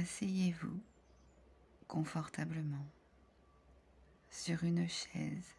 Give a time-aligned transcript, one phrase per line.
[0.00, 0.80] Asseyez-vous
[1.88, 2.86] confortablement
[4.30, 5.56] sur une chaise,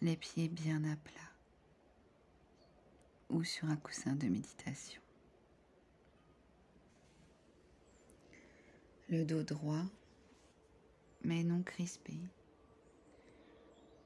[0.00, 1.30] les pieds bien à plat
[3.28, 5.02] ou sur un coussin de méditation.
[9.10, 9.84] Le dos droit,
[11.22, 12.18] mais non crispé,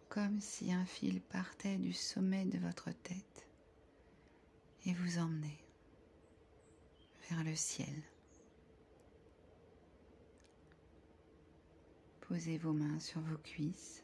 [0.08, 3.46] comme si un fil partait du sommet de votre tête
[4.84, 5.64] et vous emmenait
[7.30, 8.02] vers le ciel.
[12.34, 14.02] Posez vos mains sur vos cuisses.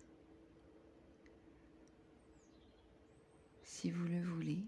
[3.64, 4.62] Si vous le voulez,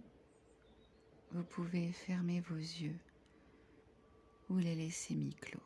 [1.31, 2.99] vous pouvez fermer vos yeux
[4.51, 5.63] ou les laisser mi-clos.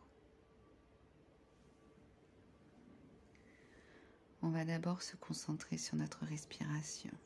[4.42, 7.16] On va d'abord se concentrer sur notre respiration.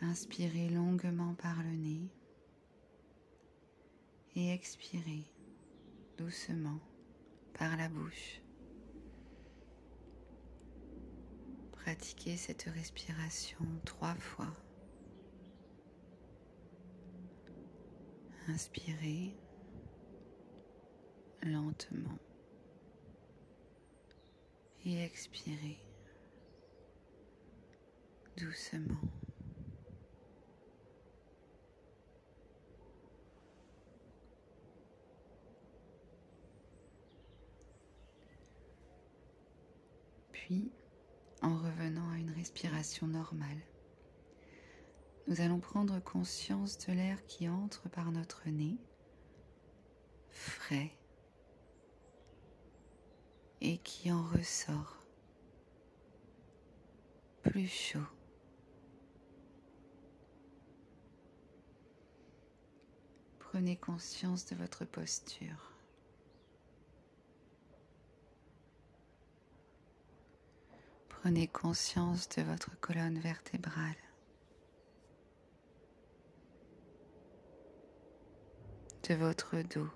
[0.00, 2.08] Inspirez longuement par le nez
[4.34, 5.30] et expirez
[6.16, 6.80] doucement
[7.68, 8.40] la bouche.
[11.72, 14.52] Pratiquez cette respiration trois fois.
[18.48, 19.36] Inspirez
[21.42, 22.18] lentement
[24.84, 25.78] et expirez
[28.36, 29.00] doucement.
[40.46, 40.72] Puis,
[41.40, 43.62] en revenant à une respiration normale,
[45.28, 48.76] nous allons prendre conscience de l'air qui entre par notre nez,
[50.30, 50.98] frais,
[53.60, 55.06] et qui en ressort
[57.44, 58.00] plus chaud.
[63.38, 65.71] Prenez conscience de votre posture.
[71.22, 73.94] Prenez conscience de votre colonne vertébrale.
[79.08, 79.88] de votre dos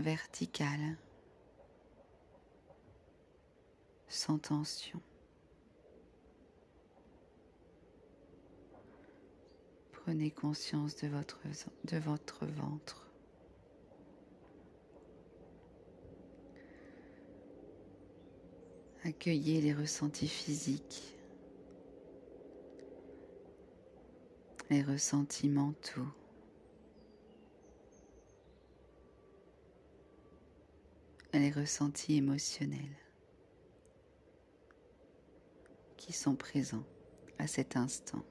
[0.00, 0.98] vertical,
[4.08, 5.00] sans tension.
[9.92, 11.38] Prenez conscience de votre,
[11.84, 13.05] de votre ventre.
[19.06, 21.14] Accueillez les ressentis physiques,
[24.68, 26.08] les ressentis mentaux.
[31.32, 32.96] les ressentis émotionnels
[35.98, 36.86] qui sont présents
[37.38, 38.24] à cet instant.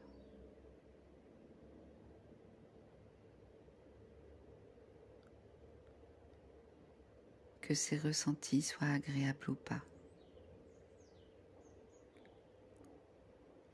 [7.62, 9.84] Que ces ressentis soient agréables ou pas.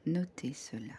[0.06, 0.96] Notez cela.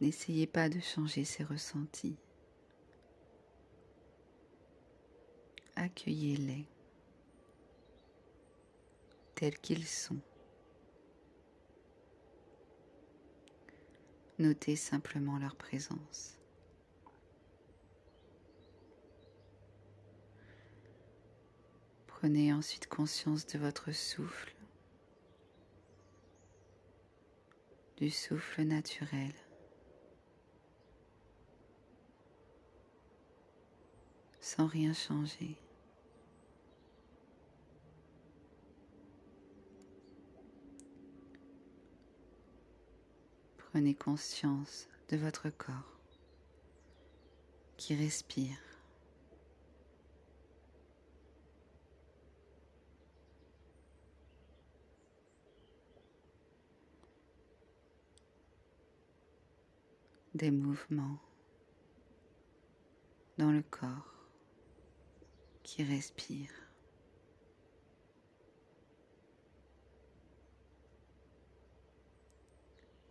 [0.00, 2.16] N'essayez pas de changer ces ressentis.
[5.76, 6.66] Accueillez-les
[9.34, 10.20] tels qu'ils sont.
[14.38, 16.41] Notez simplement leur présence.
[22.22, 24.54] Prenez ensuite conscience de votre souffle,
[27.96, 29.32] du souffle naturel.
[34.40, 35.56] sans rien changer.
[43.56, 45.98] Prenez conscience de votre corps
[47.78, 48.71] qui respire.
[60.42, 61.20] Des mouvements
[63.38, 64.12] dans le corps
[65.62, 66.50] qui respire.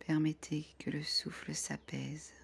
[0.00, 2.34] Permettez que le souffle s'apaise.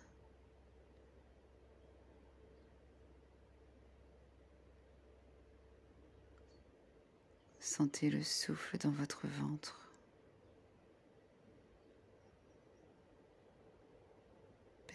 [7.61, 9.88] Sentez le souffle dans votre ventre.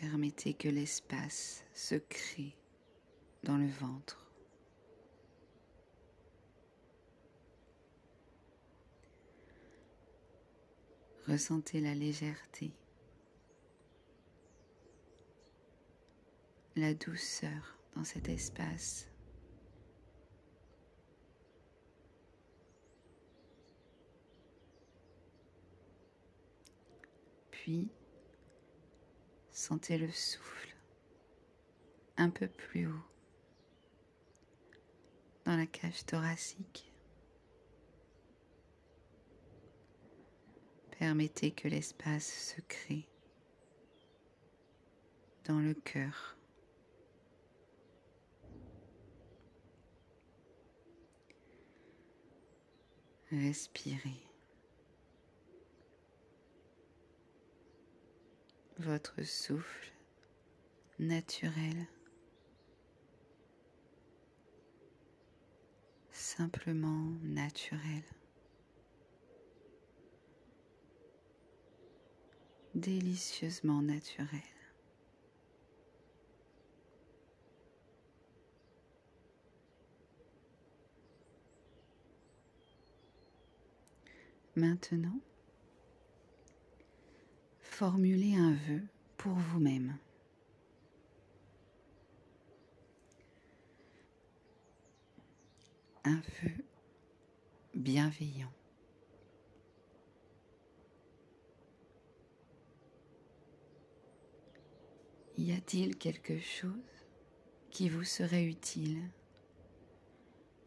[0.03, 2.57] Permettez que l'espace se crée
[3.43, 4.29] dans le ventre.
[11.25, 12.73] Ressentez la légèreté,
[16.75, 19.09] la douceur dans cet espace.
[27.51, 27.89] Puis,
[29.53, 30.75] sentez le souffle
[32.17, 33.05] un peu plus haut
[35.45, 36.91] dans la cage thoracique.
[40.97, 43.07] Permettez que l'espace se crée
[45.45, 46.37] dans le cœur.
[53.31, 54.32] Respirez.
[58.85, 59.93] Votre souffle
[60.99, 61.87] naturel.
[66.11, 68.03] Simplement naturel.
[72.75, 74.27] Délicieusement naturel.
[84.57, 85.21] Maintenant,
[87.73, 88.83] formulez un vœu
[89.17, 89.97] pour vous-même.
[96.03, 96.51] Un vœu
[97.73, 98.53] bienveillant.
[105.39, 106.69] Y a-t-il quelque chose
[107.71, 109.01] qui vous serait utile,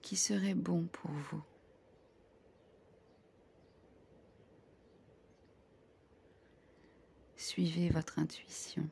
[0.03, 1.45] qui serait bon pour vous?
[7.47, 8.91] Suivez votre intuition.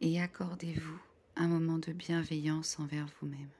[0.00, 1.00] Et accordez-vous
[1.34, 3.50] un moment de bienveillance envers vous-même.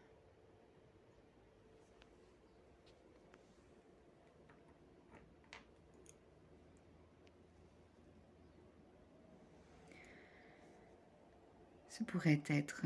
[11.88, 12.82] Ce pourrait être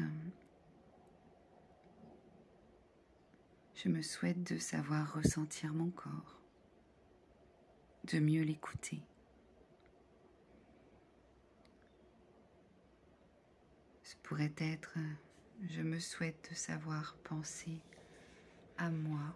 [3.75, 6.46] je me souhaite de savoir ressentir mon corps
[8.07, 9.01] de mieux l'écouter.
[14.03, 14.97] Ce pourrait être
[15.69, 17.81] je me souhaite de savoir penser
[18.77, 19.35] à moi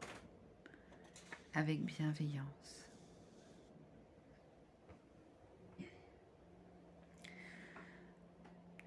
[1.55, 2.88] avec bienveillance.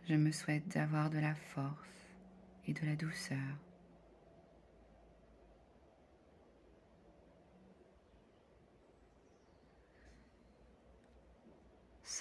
[0.07, 1.89] Je me souhaite d'avoir de la force
[2.67, 3.37] et de la douceur.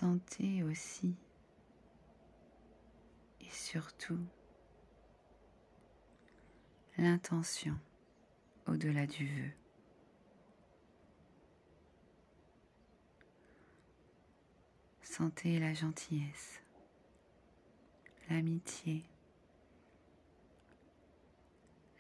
[0.03, 1.15] Sentez aussi
[3.41, 4.19] et surtout
[6.99, 7.79] l'intention
[8.67, 9.51] au-delà du vœu.
[15.03, 16.61] Sentez la gentillesse,
[18.29, 19.05] l'amitié,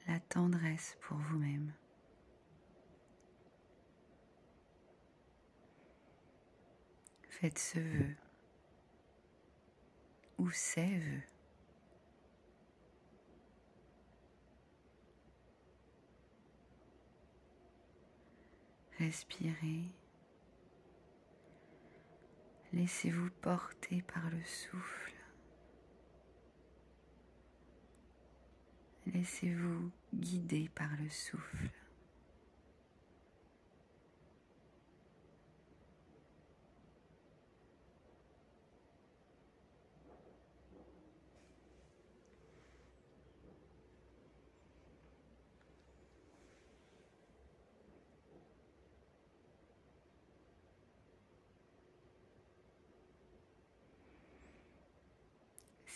[0.09, 1.73] la tendresse pour vous-même.
[7.43, 8.15] Faites ce vœu
[10.39, 11.23] ou ces vœux.
[19.01, 19.91] Respirez.
[22.73, 25.13] Laissez-vous porter par le souffle.
[29.07, 31.82] Laissez-vous guider par le souffle.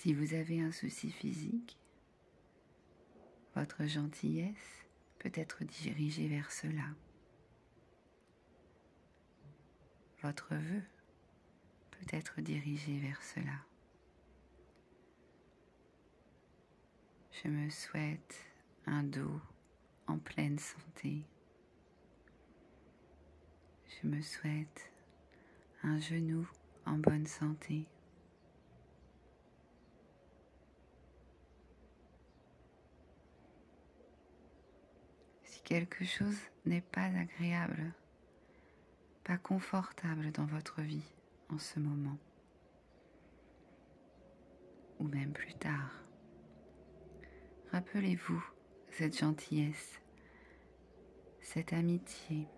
[0.06, 1.76] Si vous avez un souci physique,
[3.56, 4.86] votre gentillesse
[5.18, 6.84] peut être dirigée vers cela.
[10.22, 10.82] Votre vœu
[11.90, 13.66] peut être dirigé vers cela.
[17.42, 18.46] Je me souhaite
[18.86, 19.40] un dos
[20.06, 21.24] en pleine santé.
[23.88, 24.92] Je me souhaite
[25.82, 26.48] un genou
[26.84, 27.88] en bonne santé.
[35.66, 37.92] Quelque chose n'est pas agréable,
[39.22, 41.12] pas confortable dans votre vie
[41.50, 42.16] en ce moment,
[44.98, 45.92] ou même plus tard,
[47.72, 48.42] rappelez-vous
[48.90, 50.00] cette gentillesse
[51.46, 52.48] cette amitié,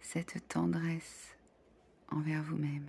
[0.00, 1.36] cette tendresse
[2.10, 2.88] envers vous-même.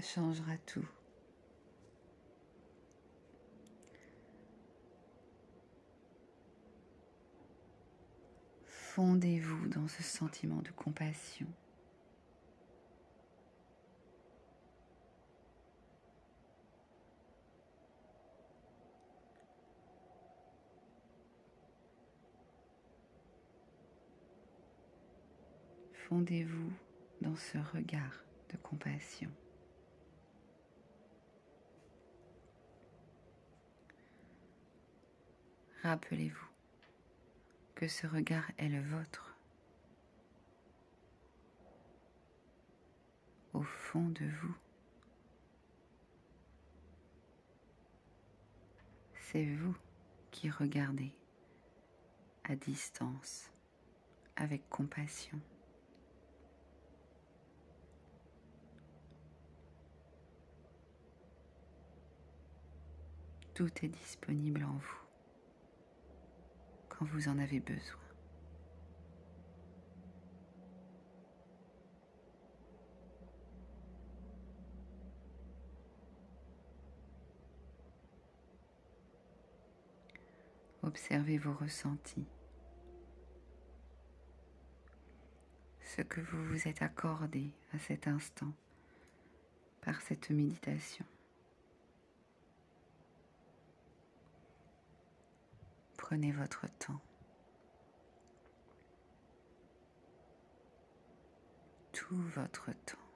[0.00, 0.86] Ça changera tout.
[8.66, 11.48] Fondez-vous dans ce sentiment de compassion.
[26.08, 26.72] Fondez-vous
[27.20, 29.27] dans ce regard de compassion.
[35.82, 36.48] Rappelez-vous
[37.76, 39.36] que ce regard est le vôtre.
[43.52, 44.56] Au fond de vous,
[49.14, 49.76] c'est vous
[50.32, 51.12] qui regardez
[52.42, 53.52] à distance
[54.34, 55.40] avec compassion.
[63.54, 65.07] Tout est disponible en vous
[67.04, 67.98] vous en avez besoin.
[80.82, 82.26] Observez vos ressentis,
[85.84, 88.52] ce que vous vous êtes accordé à cet instant
[89.82, 91.04] par cette méditation.
[96.08, 97.02] Prenez votre temps.
[101.92, 103.07] Tout votre temps.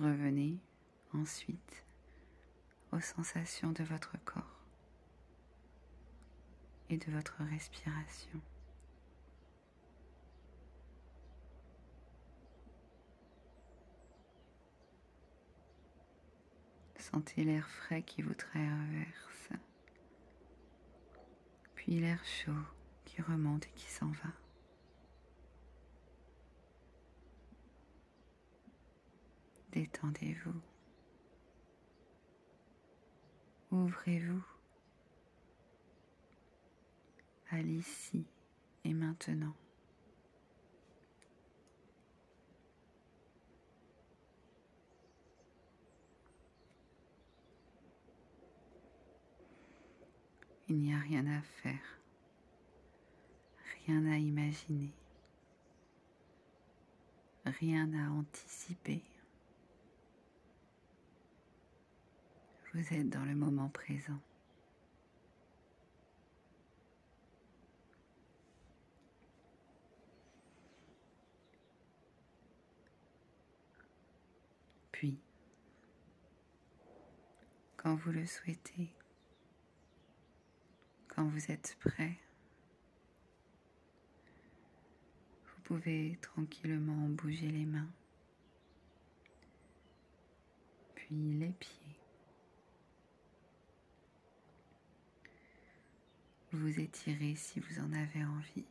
[0.00, 0.58] Revenez
[1.12, 1.84] ensuite
[2.90, 4.60] aux sensations de votre corps
[6.90, 8.40] et de votre respiration.
[16.96, 19.50] Sentez l'air frais qui vous traverse,
[21.76, 22.52] puis l'air chaud
[23.04, 24.43] qui remonte et qui s'en va.
[29.74, 30.60] Détendez-vous.
[33.72, 34.44] Ouvrez-vous
[37.50, 38.24] à l'ici
[38.84, 39.52] et maintenant.
[50.68, 51.98] Il n'y a rien à faire,
[53.86, 54.92] rien à imaginer,
[57.44, 59.02] rien à anticiper.
[62.74, 64.18] Vous êtes dans le moment présent.
[74.90, 75.20] Puis,
[77.76, 78.92] quand vous le souhaitez,
[81.06, 82.18] quand vous êtes prêt,
[85.44, 87.90] vous pouvez tranquillement bouger les mains,
[90.96, 91.83] puis les pieds.
[96.54, 98.66] Vous étirez si vous en avez envie.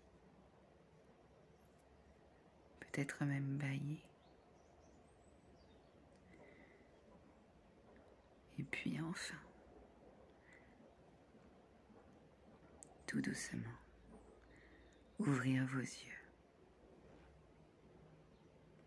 [2.80, 4.04] Peut-être même bailler.
[8.60, 9.36] Et puis enfin,
[13.08, 13.62] tout doucement,
[15.20, 16.23] ouvrir vos yeux.